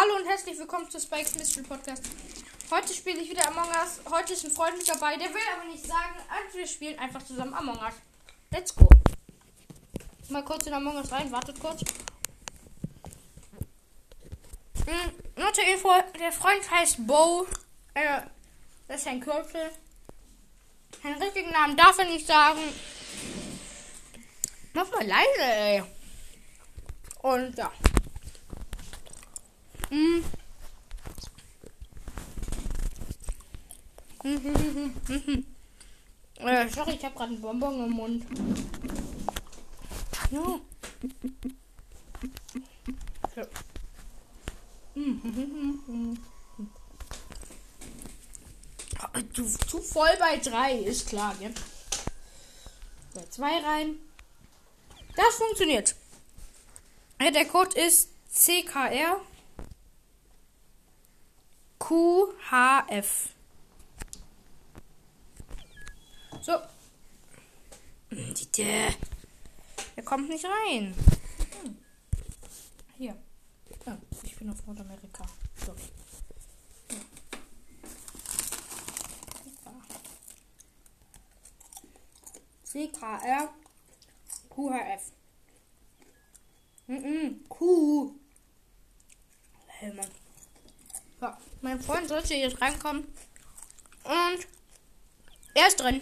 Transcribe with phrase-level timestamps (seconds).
[0.00, 2.02] Hallo und herzlich willkommen zu Spikes Mystery Podcast.
[2.70, 4.00] Heute spiele ich wieder Among Us.
[4.10, 7.22] Heute ist ein Freund mit dabei, der will aber nicht sagen, also wir spielen einfach
[7.22, 7.92] zusammen Among Us.
[8.50, 8.88] Let's go.
[10.30, 11.82] Mal kurz in Among Us rein, wartet kurz.
[14.86, 17.46] Hm, nur zur Info, der Freund heißt Bo.
[17.92, 18.22] Äh,
[18.88, 19.70] das ist ein Kürzel.
[21.02, 22.60] Seinen richtigen Namen darf er nicht sagen.
[24.72, 25.82] Mach mal leise, ey.
[27.20, 27.70] Und ja.
[29.90, 30.22] Mm.
[36.38, 38.24] äh, sorry, ich habe gerade einen Bonbon im Mund.
[40.30, 40.60] Ja.
[43.34, 43.46] So.
[49.32, 51.50] Du, zu voll bei drei, ist klar, ja.
[53.14, 53.96] Bei zwei rein.
[55.16, 55.94] Das funktioniert.
[57.20, 59.20] Der Code ist CKR
[61.80, 63.34] QHF.
[66.40, 66.52] So.
[69.96, 70.94] Der kommt nicht rein.
[72.96, 73.16] Hier.
[73.86, 75.24] Ja, ich bin auf Nordamerika.
[75.56, 75.74] So.
[82.64, 83.52] CKR
[84.48, 85.12] QHF.
[86.86, 88.14] Mhm, Q.
[89.66, 90.29] Hey, Mann.
[91.20, 93.06] Ja, mein Freund sollte jetzt reinkommen.
[94.04, 94.46] Und
[95.54, 96.00] er ist drin.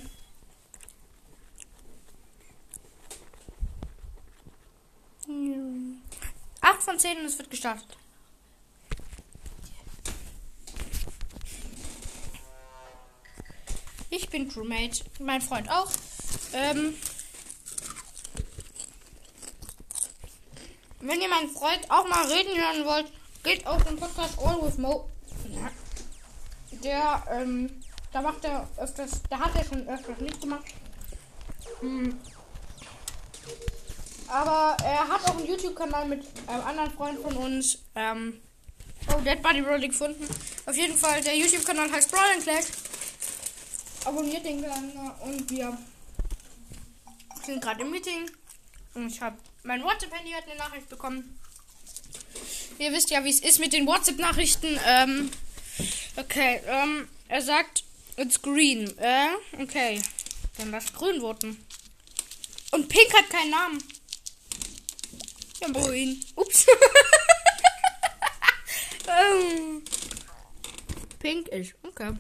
[6.60, 7.96] Acht von zehn und es wird gestartet.
[14.10, 15.90] Ich bin Crewmate, mein Freund auch.
[16.52, 16.94] Ähm,
[21.00, 23.12] wenn ihr meinen Freund auch mal reden hören wollt,
[23.48, 25.08] geht auf den Podcast All with Mo.
[26.84, 27.82] Der, ähm,
[28.12, 30.66] da macht er öfters, da hat er schon öfters nicht gemacht.
[31.80, 32.20] Hm.
[34.28, 37.78] Aber er hat auch einen YouTube-Kanal mit einem anderen Freund von uns.
[37.94, 38.38] Ähm,
[39.08, 40.28] oh, Dead Body Roll gefunden.
[40.66, 42.66] Auf jeden Fall, der YouTube-Kanal heißt Brawl Clash.
[44.04, 45.76] Abonniert den gerne und wir
[47.46, 48.30] sind gerade im Meeting.
[48.92, 51.38] Und ich habe mein WhatsApp-Handy hat eine Nachricht bekommen.
[52.78, 54.78] Ihr wisst ja, wie es ist mit den WhatsApp-Nachrichten.
[54.86, 55.30] Ähm,
[56.16, 57.82] okay, ähm, er sagt,
[58.16, 58.96] it's green.
[58.98, 59.30] Äh,
[59.60, 60.00] okay.
[60.58, 61.64] Dann lass grün voten.
[62.70, 63.82] Und Pink hat keinen Namen.
[65.60, 66.20] Ja, moin.
[66.36, 66.66] Ups.
[69.08, 69.82] ähm,
[71.18, 71.74] Pink ist.
[71.82, 72.12] Okay.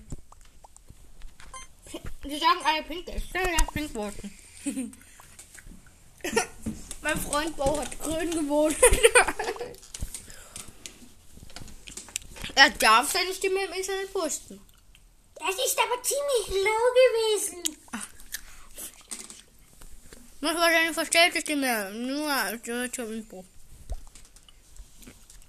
[2.24, 3.26] Die sagen alle Pink ist.
[3.32, 4.32] Dann lass Pink voten.
[7.02, 8.76] mein Freund Bau hat grün gewohnt.
[12.58, 14.60] Er darf seine Stimme im Internet posten.
[15.36, 17.62] Das ist aber ziemlich low gewesen.
[20.40, 21.92] Mach mal deine verstellte Stimme.
[21.92, 23.44] Nur zur Info.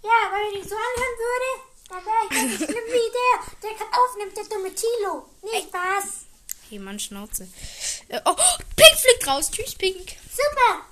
[0.03, 1.49] Ja, wenn ich so anhören würde,
[1.89, 5.29] dann wäre ich ganz schlimm wie der, der gerade aufnimmt, der dumme Tilo.
[5.41, 5.67] Nicht.
[6.69, 7.49] Hey, Mann, Schnauze.
[8.09, 8.35] Äh, oh,
[8.75, 9.49] Pink fliegt raus.
[9.49, 10.15] Tschüss, Pink.
[10.29, 10.85] Super.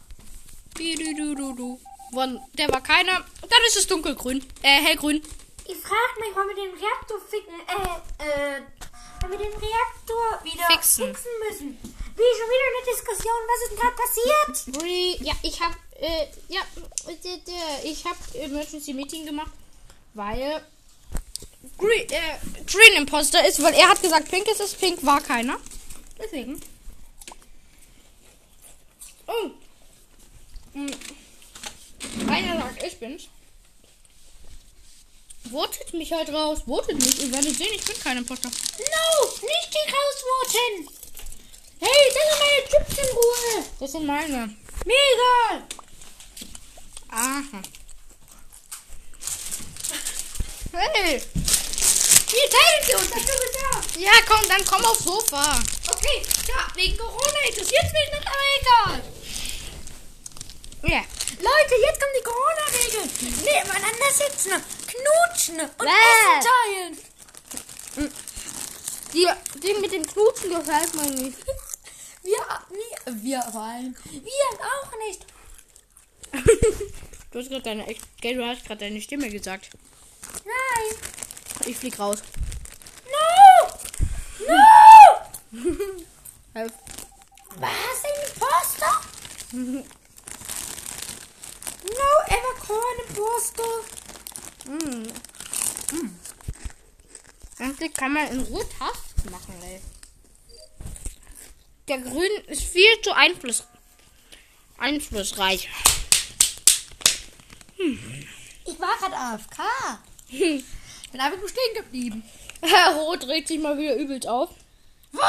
[0.74, 1.80] Du, du, du,
[2.12, 3.24] du, Der war keiner.
[3.42, 4.44] Dann ist es dunkelgrün.
[4.64, 5.22] Äh, hellgrün.
[5.70, 8.62] Ich frage mich, wann wir den Reaktor ficken, äh, äh,
[9.20, 11.08] wenn wir den Reaktor wieder Fixen.
[11.08, 11.78] fixen, müssen.
[11.82, 14.82] Wie schon wieder eine Diskussion, was ist denn gerade passiert?
[14.82, 16.62] Ui, Ja, ich hab, äh, ja,
[17.08, 19.52] äh, äh, ich hab Emergency Meeting gemacht,
[20.14, 20.66] weil
[21.78, 25.60] Green, äh, Green Imposter ist, weil er hat gesagt, Pink ist es, Pink war keiner.
[26.18, 26.62] Deswegen.
[29.28, 29.52] Oh.
[30.74, 30.92] Hm.
[32.30, 33.28] Einer sagt, ich bin's.
[35.52, 36.60] Votet mich halt raus.
[36.66, 37.22] Votet mich.
[37.22, 38.50] Ihr werdet sehen, ich bin kein Imposter.
[38.50, 40.90] No, nicht die rausvoten.
[41.80, 43.66] Hey, das sind meine Chips in Ruhe.
[43.80, 44.56] Das sind meine.
[44.86, 45.64] Mir egal.
[47.10, 47.62] Aha.
[50.74, 51.22] Hey.
[52.30, 53.98] Wir teilen wir uns, hast du gesagt.
[53.98, 55.60] Ja, komm, dann komm aufs Sofa.
[55.88, 59.02] Okay, ja, wegen Corona interessiert mich nicht, aber egal.
[60.84, 61.04] Ja.
[61.40, 63.10] Leute, jetzt kommen die Corona-Regeln.
[63.44, 64.52] Nebeneinander sitzen,
[64.98, 65.88] knutschen und.
[65.88, 66.98] Essen teilen.
[69.14, 69.28] Die,
[69.60, 71.38] die mit dem Knutschen gefällt mir nicht.
[72.24, 73.98] Wir, wir, wir wollen.
[74.12, 75.26] Wir auch nicht.
[77.30, 77.86] Du hast gerade deine,
[78.22, 79.70] gell, du hast gerade deine Stimme gesagt.
[80.46, 80.98] Nein.
[81.66, 82.24] Ich flieg raus.
[83.06, 83.68] No.
[84.48, 85.62] No.
[86.54, 86.74] Helf.
[87.60, 88.04] Was?
[88.04, 89.02] Ein Imposter?
[91.84, 93.97] No, ever corn Imposter.
[94.68, 96.20] Hm.
[97.60, 99.82] Endlich kann man in Ruhe Tasten machen, ey.
[101.88, 103.64] Der Grün ist viel zu einfluss
[104.78, 105.70] einflussreich.
[107.78, 109.58] Ich war gerade AFK.
[111.12, 112.24] Dann habe ich nur stehen geblieben.
[112.62, 114.50] Herr Rot regt sich mal wieder übelst auf.
[115.12, 115.24] Was?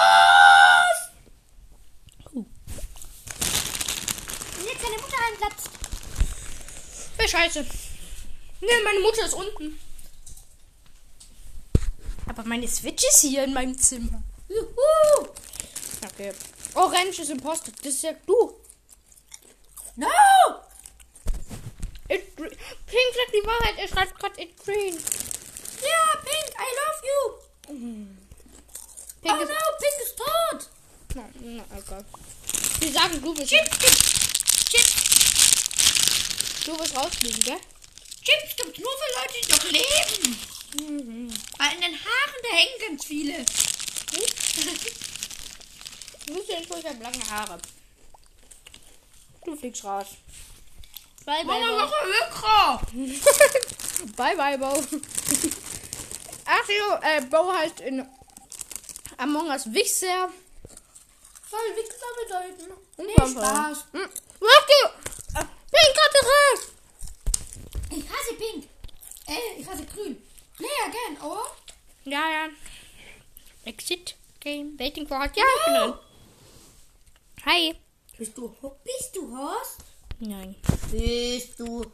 [2.32, 2.46] Und
[4.64, 5.70] jetzt seine Mutter einplatzt.
[7.16, 7.66] Wäre scheiße.
[8.60, 9.78] Ne, meine Mutter ist unten.
[12.26, 14.22] Aber meine Switch ist hier in meinem Zimmer.
[14.48, 15.28] Juhu.
[16.04, 16.32] Okay.
[16.74, 17.72] Orange ist Imposter.
[17.82, 18.54] Das ist ja du.
[19.96, 20.06] No.
[22.08, 22.50] It, Pink
[23.14, 23.78] sagt die Wahrheit.
[23.78, 24.94] Er schreibt gerade It Green.
[24.94, 27.20] Ja, Pink, I love you.
[29.22, 29.48] Pink oh ist.
[29.48, 30.60] no, Pink ist tot.
[31.14, 32.04] Na, na, egal.
[32.82, 33.48] Die sagen, du bist.
[33.48, 33.98] Chips, Chips,
[34.70, 34.94] Chips,
[36.64, 37.60] Du bist rausfliegen, gell?
[38.28, 41.32] Chips gibt nur für Leute, die noch leben.
[41.56, 43.44] Weil in den Haaren, da hängen ganz viele.
[46.26, 47.58] Du bist ja ich habe lange Haare.
[49.44, 50.08] Du fliegst raus.
[51.24, 51.96] Bye, bye, Mama, Bo.
[54.16, 54.84] bye, bye, Bo.
[56.44, 58.06] Ach jo, äh, Bo heißt in
[59.16, 60.30] Among Us Wichser.
[61.50, 62.72] Soll Wichser bedeuten?
[62.98, 63.14] Nee.
[63.14, 63.86] Spaß.
[63.92, 64.02] Hm.
[64.02, 66.67] Äh, Pink hatte recht!
[67.90, 68.68] Ich hasse Pink.
[69.26, 70.16] Äh, ich hasse Grün.
[70.56, 71.46] Play again, oh.
[72.04, 72.48] Ja, ja.
[73.64, 74.78] Exit Game.
[74.78, 75.30] Waiting for Hot.
[75.36, 75.94] Ja, bin drin.
[77.46, 77.74] Hi.
[78.18, 78.54] Bist du,
[78.84, 79.84] bist du Horst?
[80.18, 80.56] Nein.
[80.90, 81.84] Bist du,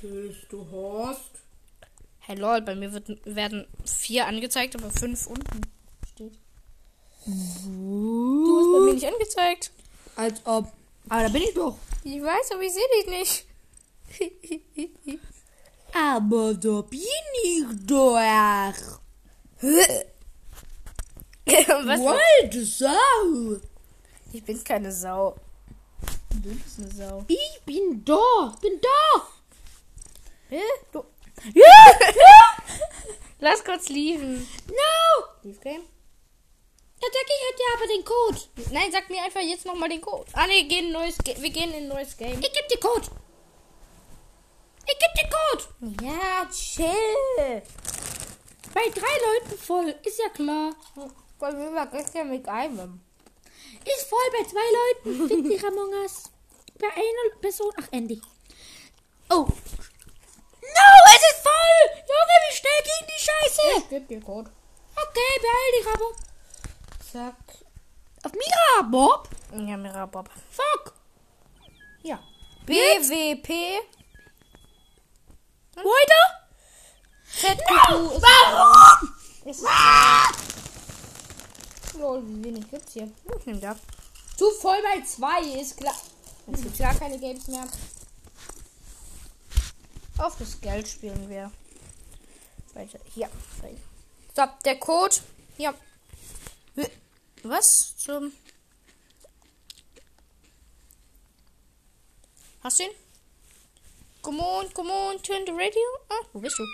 [0.00, 1.30] bist du Horst?
[2.20, 5.62] Hey lol, bei mir wird, werden vier angezeigt, aber fünf unten
[6.12, 6.38] steht.
[7.24, 9.72] Du hast bei mir nicht angezeigt.
[10.14, 10.72] Als ob.
[11.08, 11.76] Aber da bin ich doch.
[12.04, 13.46] Ich weiß, aber ich sehe dich nicht.
[15.92, 17.00] Aber da bin
[17.44, 18.14] ich doch.
[21.44, 22.00] Was?
[22.00, 23.60] Alte Sau.
[24.32, 25.36] Ich bin keine Sau.
[26.30, 27.24] Du bist eine Sau.
[27.28, 28.56] Ich bin da.
[28.60, 29.22] Bin da.
[30.48, 30.62] Hä?
[30.92, 31.04] Du.
[31.54, 31.74] Ja.
[33.40, 34.46] Lass kurz liefen.
[34.68, 35.24] No.
[35.42, 35.82] Leave Game?
[37.02, 38.38] Der Decki hat ja aber den Code.
[38.72, 40.30] Nein, sag mir einfach jetzt nochmal den Code.
[40.34, 42.40] Ah ne, gehen in neues Ge wir gehen in ein neues Game.
[42.40, 43.08] Ich geb dir Code.
[44.86, 45.64] Ich geb dir Code.
[46.02, 47.62] Ja, chill.
[48.74, 49.94] Bei drei Leuten voll.
[50.04, 50.74] Ist ja klar.
[51.38, 53.00] Bei mir war gestern mit einem.
[53.84, 55.28] Ist voll bei zwei Leuten.
[55.28, 56.24] Fick dich, Among Us.
[56.78, 57.72] Bei einer Person.
[57.80, 58.20] Ach, Andy.
[59.28, 59.46] Oh.
[60.62, 61.82] No, es ist voll.
[61.96, 63.62] Junge, wie schnell ging die Scheiße?
[63.78, 64.50] Ich geb dir Code.
[64.94, 66.10] Okay, beeil dich aber.
[67.12, 67.36] Zack.
[68.24, 69.28] Auf Mira, Bob.
[69.52, 70.30] Ja, Mira Bob.
[70.50, 70.94] Fuck.
[72.02, 72.22] Ja.
[72.66, 73.82] BWP.
[75.74, 76.42] Weiter?
[77.26, 78.22] ZQQ ist.
[78.22, 79.14] Warum?
[79.44, 79.64] ist
[81.98, 83.10] Lol, wie wenig gibt's hier?
[83.38, 83.76] Ich nehm das.
[84.38, 85.94] Du voll bei zwei, ist klar.
[86.46, 87.66] Jetzt gibt's gar keine Games mehr.
[90.18, 91.50] Auf das Geld spielen wir.
[92.74, 92.98] Weiter.
[93.14, 93.28] Hier.
[94.32, 95.16] Stopp, der Code.
[95.58, 95.74] Ja.
[97.42, 98.32] Was zum.
[102.62, 103.01] Hast du ihn?
[104.22, 105.82] Come on, come on, turn the radio.
[106.08, 106.64] Ah, wo bist du?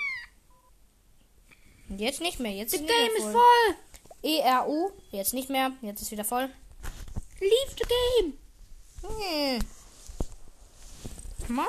[1.97, 3.33] Jetzt nicht mehr, jetzt ist nicht mehr Game ist voll.
[3.33, 3.77] voll.
[4.23, 6.51] ERU, jetzt nicht mehr, jetzt ist wieder voll.
[7.41, 8.39] Leave the game.
[9.19, 9.59] Nee.
[11.49, 11.67] Mann.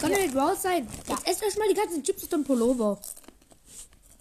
[0.00, 0.88] Kann ja nicht raus sein.
[1.08, 2.98] Jetzt esst erstmal die ganzen Chips aus dem Pullover.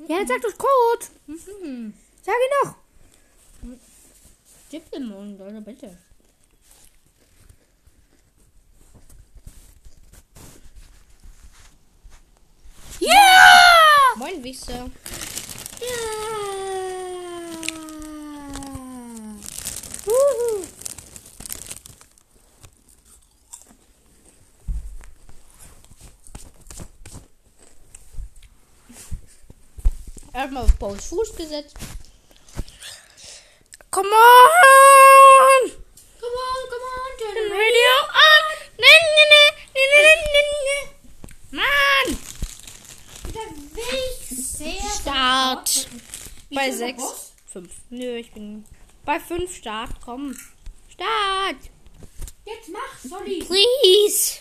[0.07, 1.05] Ja, jetzt sag doch Code.
[1.27, 1.93] Mhm.
[2.21, 3.77] Sag ihn noch.
[4.69, 5.97] Gib den Mund, Leute, bitte.
[12.99, 14.14] Ja!
[14.25, 14.89] Moin, Wichser.
[15.79, 16.25] Ja!
[30.33, 31.77] Erstmal auf Pauls Fuß gesetzt.
[33.91, 35.71] Come on!
[36.19, 38.43] Come on, come on, turn Radio an!
[38.79, 40.85] Nee, nee, nee, nee, nee, nee, nee.
[41.51, 42.17] Mann!
[43.33, 45.87] Der Weg sehr Start.
[46.53, 46.97] Bei viel der 6.
[47.01, 47.33] Boss?
[47.51, 47.69] 5.
[47.89, 48.65] Nö, ich bin
[49.03, 49.91] bei 5 Start.
[50.03, 50.35] Komm.
[50.89, 51.57] Start!
[52.45, 53.39] Jetzt mach, Solly.
[53.39, 54.39] Please!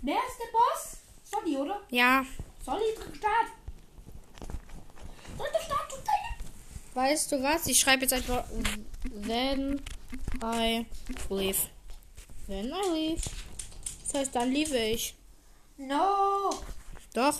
[0.00, 0.96] Wer ist der Boss?
[1.24, 1.80] Solly, oder?
[1.90, 2.24] Ja,
[2.64, 3.46] Solly, drück Start.
[5.38, 6.02] Drück Start, du
[6.94, 7.66] weißt du was?
[7.66, 8.44] Ich schreibe jetzt einfach
[9.26, 9.80] Then
[10.42, 10.86] I
[11.30, 11.58] leave.
[12.46, 13.22] Then I leave.
[14.04, 15.14] Das heißt, dann liebe ich.
[15.78, 16.50] No.
[17.14, 17.38] Doch.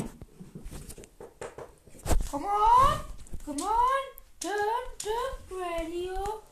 [2.32, 2.98] Come on.
[3.44, 4.02] Come on.
[4.40, 4.56] Turn
[4.98, 6.42] the radio.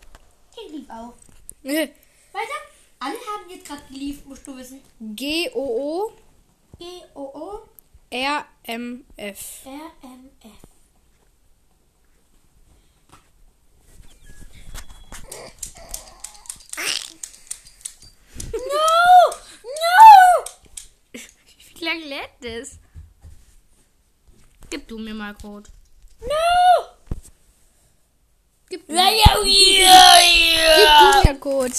[0.53, 1.15] Ich lief auch.
[1.63, 1.93] Weiter.
[2.99, 4.83] Alle haben jetzt gerade geliefert, musst du wissen.
[5.01, 6.13] G-O-O
[6.79, 7.63] G-O-O
[8.11, 9.61] R-M-F.
[9.65, 10.51] R-M-F.
[18.53, 19.35] No!
[19.65, 20.45] No!
[21.75, 22.79] Wie lange lädt das?
[24.71, 25.69] Gib du mir mal Code.
[26.21, 26.27] No!
[28.69, 30.21] Gib, Ja, ja, ja,
[30.77, 31.75] Gib du mir Code.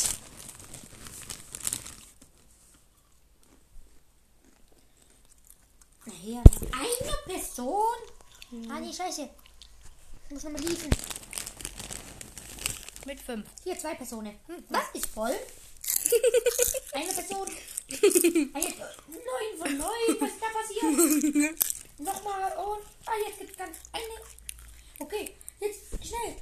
[6.06, 6.44] Nachher.
[6.74, 7.98] Eine Person?
[8.70, 9.30] Ah, nee, scheiße.
[10.26, 10.90] Ich muss nochmal liefern.
[13.06, 13.46] Mit fünf.
[13.64, 14.38] Hier, zwei Personen.
[14.48, 15.36] Hm, was ist voll?
[16.94, 17.48] Eine Person.
[17.88, 20.18] Jetzt, äh, neun von neun.
[20.20, 21.56] Was ist da passiert?
[21.98, 22.84] Nochmal und.
[23.06, 24.04] Ah, jetzt gibt's ganz eine.
[25.00, 26.36] Okay, jetzt schnell.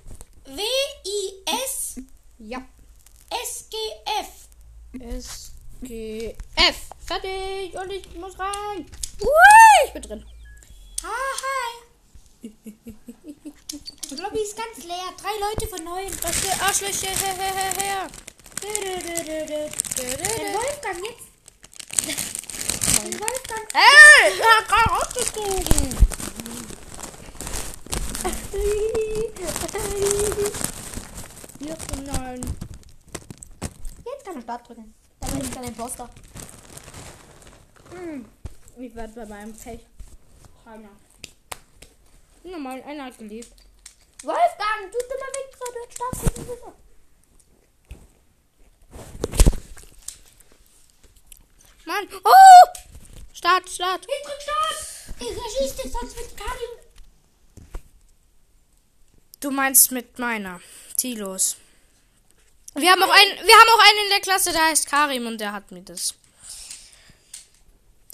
[0.46, 2.00] W-I-S
[2.40, 2.62] Ja.
[3.30, 4.48] S-G-F.
[5.00, 6.78] S-G-F.
[7.06, 7.74] Fertig.
[7.76, 8.86] Und ich muss rein.
[9.22, 9.86] Ui!
[9.86, 10.26] Ich bin drin.
[11.04, 12.52] Ah, hi.
[14.10, 15.14] Die Lobby ist ganz leer.
[15.22, 16.12] Drei Leute von neun.
[16.24, 17.10] Was für Arschlöcher.
[17.10, 18.10] Her, her, her, her.
[20.54, 22.29] Wolfgang jetzt.
[23.00, 23.66] Wolfgang.
[23.74, 25.98] Ey, ich hab gerade rausgezogen.
[31.60, 32.42] Hier, nein.
[34.06, 34.94] Jetzt kann er Start drücken.
[35.20, 36.10] Da bin ich dann Imposter.
[37.92, 38.26] Hm.
[38.78, 39.80] Ich werde bei meinem Pech.
[40.66, 40.90] Keiner.
[42.44, 43.54] Normal, einer hat gelebt.
[44.24, 46.74] Wolfgang, du dummer Wichser, du hättest Start drücken müssen.
[51.86, 52.08] Mann.
[52.24, 52.79] Oh!
[53.40, 54.06] Start, Start.
[54.06, 55.22] Ich drück Start.
[55.22, 57.72] Ich erschieß dich, sonst wird Karin.
[59.40, 60.60] Du meinst mit meiner.
[60.98, 61.56] Tilos.
[62.76, 65.38] Wir haben auch einen, wir haben auch einen in der Klasse, der heißt Karim und
[65.38, 66.16] der hat mir das.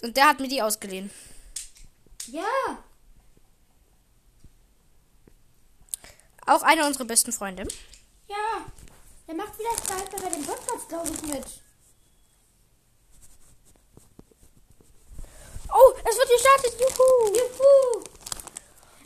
[0.04, 1.10] Und der hat mir die ausgeliehen.
[2.28, 2.84] Ja.
[6.46, 7.68] Auch eine unserer besten Freunde.
[8.28, 8.66] Ja.
[9.28, 11.46] Der macht vielleicht bald bei dem Podcast, glaube ich, mit.
[15.78, 16.74] Oh, es wird gestartet.
[16.80, 17.28] Juhu.
[17.28, 18.04] Juhu.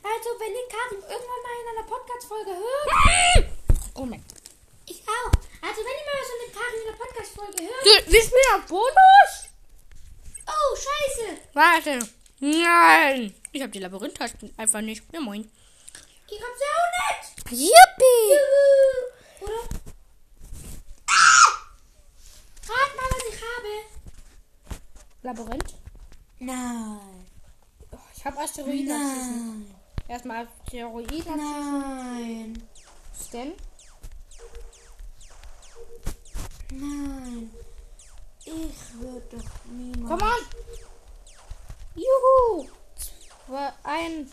[0.03, 3.49] Also, wenn den Karin irgendwann mal in einer Podcast-Folge hört.
[3.95, 4.23] Oh mein.
[4.85, 5.31] Ich auch.
[5.61, 7.85] Also, wenn ihr mal so eine Karin in einer Podcast-Folge hört.
[7.85, 9.49] Du, wir spielen auf Bonus?
[10.47, 11.38] Oh, scheiße.
[11.53, 11.99] Warte.
[12.39, 13.35] Nein.
[13.51, 15.03] Ich habe die Labyrinth-Tasten einfach nicht.
[15.11, 15.51] Ja, moin.
[16.29, 17.51] Ich hab sie auch nicht.
[17.51, 18.29] Yippie.
[18.31, 19.45] Juhu.
[19.45, 19.61] Oder?
[21.07, 21.49] Ah!
[22.67, 23.71] Rat mal, was ich habe.
[25.23, 25.78] Labyrinth?
[26.39, 27.25] Nein.
[27.91, 29.60] Oh, ich habe Asteroiden abschießen.
[29.60, 29.75] Nein.
[30.08, 32.53] Erstmal Asteroiden abschießen.
[32.53, 32.63] Nein.
[33.34, 33.53] Denn?
[36.72, 37.51] Nein.
[38.46, 40.08] Ich würde doch niemals.
[40.08, 40.46] Komm on.
[41.96, 42.69] Juhu.
[43.46, 44.31] Zwei, ein.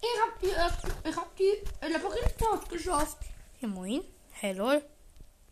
[0.00, 3.18] Ich hab die erste, ich hab die Labyrinth geschafft.
[3.60, 4.02] Ja, moin.
[4.32, 4.84] Hey, lol.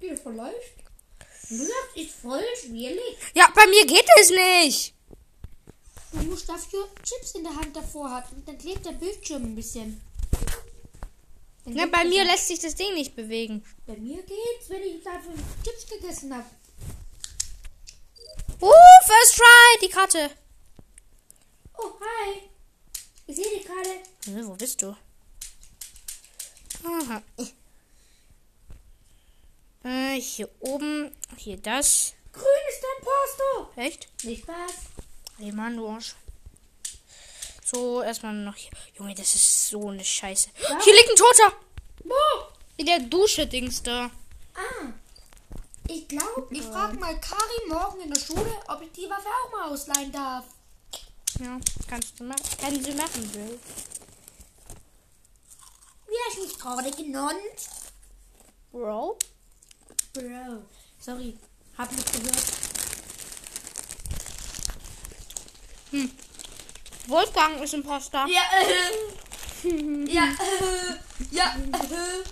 [0.01, 0.79] Die ist voll leicht.
[1.49, 3.17] Und du sagst, ist voll schwierig.
[3.35, 4.95] Ja, bei mir geht es nicht.
[6.13, 8.37] Du musst dafür Chips in der Hand davor haben.
[8.37, 10.01] Und dann klebt der Bildschirm ein bisschen.
[11.65, 13.65] Dann geht bei mir lässt sich das Ding nicht bewegen.
[13.87, 16.47] Bei mir geht's, wenn ich dafür Chips gegessen habe.
[18.61, 18.73] Uh,
[19.07, 19.79] first try.
[19.83, 20.31] Die Karte.
[21.79, 22.43] Oh, hi.
[23.27, 23.91] Ich sehe dich gerade.
[24.27, 24.97] Äh, wo bist du?
[26.85, 27.23] Aha.
[29.85, 31.11] Äh, hier oben.
[31.37, 32.15] Hier das.
[32.33, 33.81] Grün ist dein Poster.
[33.81, 34.25] Echt?
[34.25, 34.90] Nicht was?
[35.53, 36.15] Mann, du Arsch.
[37.65, 38.71] So, erstmal noch hier.
[38.99, 40.51] Junge, das ist so eine Scheiße.
[40.61, 40.83] Ja.
[40.83, 41.57] Hier liegt ein Toter.
[42.05, 42.15] Wo?
[42.77, 44.11] In der Dusche-Dings da.
[44.55, 44.93] Ah.
[45.87, 49.53] Ich glaube, ich frage mal Karin morgen in der Schule, ob ich die Waffe auch
[49.53, 50.45] mal ausleihen darf.
[51.41, 52.43] Ja, kannst du machen.
[52.61, 53.59] Kann sie machen, will.
[56.07, 57.37] Wie hast du mich gerade genannt?
[58.73, 59.19] Bro?
[60.13, 60.63] Bro.
[61.01, 61.39] Sorry,
[61.79, 62.60] hab nicht gehört.
[67.07, 68.27] Wolfgang ist Imposter.
[68.29, 69.69] Ja, äh.
[70.13, 70.97] ja, äh.
[71.31, 72.25] Ja, äh.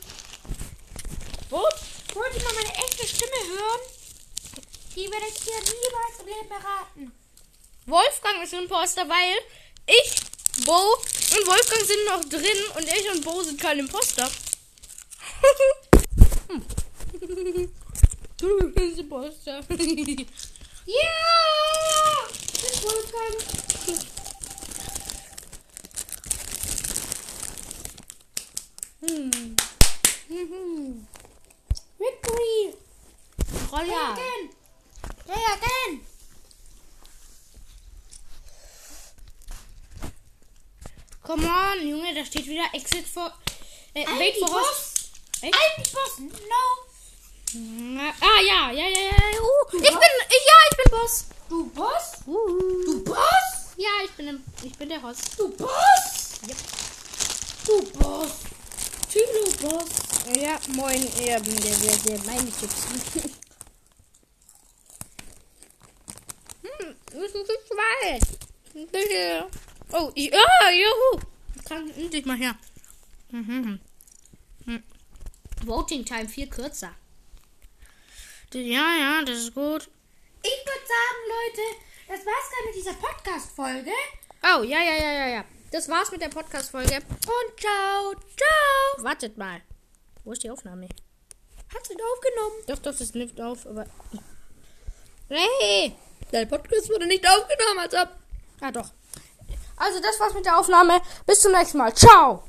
[1.50, 3.80] Wollt ihr mal meine echte Stimme hören?
[4.94, 7.12] Die werdet ihr niemals im Leben erraten.
[7.86, 9.38] Wolfgang ist Imposter, weil
[9.86, 14.30] ich, Bo und Wolfgang sind noch drin und ich und Bo sind kein Imposter.
[16.48, 16.64] Hm.
[18.36, 19.60] du bist Imposter.
[22.82, 23.36] Wolfgang.
[29.00, 29.56] Hm.
[30.28, 31.06] Mhm.
[31.98, 32.74] Victory.
[33.72, 34.16] Roller.
[35.26, 36.06] ja, Regen.
[41.22, 43.32] Come on, Junge, da steht wieder Exit vor.
[43.94, 45.10] Äh, Wait for Boss.
[45.42, 45.52] Wait.
[45.92, 46.18] Boss.
[46.18, 46.78] No.
[48.20, 49.40] Ah, ja, ja, ja, ja.
[49.40, 49.92] Uh, ich bin.
[49.92, 51.26] Ja, ich bin Boss.
[51.48, 52.20] Du Boss?
[52.26, 52.84] Uh.
[52.84, 53.74] Du Boss?
[53.78, 55.38] Ja, ich bin, im, ich bin der Host.
[55.38, 56.40] Du Boss?
[56.46, 56.56] Yep.
[57.66, 58.32] Du Boss.
[59.10, 59.88] Tilo Boss.
[60.36, 62.84] Ja, moin, ähm, der, der, der, meine Chips.
[66.62, 68.22] hm, wir sind zu zweit.
[68.74, 69.48] Bitte.
[69.92, 71.20] Oh, ich, ah, juhu.
[71.64, 72.54] Kann endlich mal her.
[73.30, 73.80] Mhm.
[74.66, 74.82] Hm.
[75.64, 76.94] Voting Time viel kürzer.
[78.52, 79.88] Ja, ja, das ist gut.
[80.48, 81.62] Ich würde sagen, Leute,
[82.08, 83.92] das war's dann mit dieser Podcast-Folge.
[84.42, 85.44] Oh, ja, ja, ja, ja, ja.
[85.70, 86.96] Das war's mit der Podcast-Folge.
[86.96, 89.04] Und ciao, ciao.
[89.04, 89.60] Wartet mal.
[90.24, 90.88] Wo ist die Aufnahme?
[91.74, 92.64] Hat's wieder aufgenommen?
[92.66, 93.84] Doch, doch, das nimmt auf, aber.
[95.28, 95.94] Hey!
[96.32, 98.08] Der Podcast wurde nicht aufgenommen, als ob.
[98.60, 98.90] Ah, doch.
[99.76, 101.02] Also, das war's mit der Aufnahme.
[101.26, 101.94] Bis zum nächsten Mal.
[101.94, 102.42] Ciao!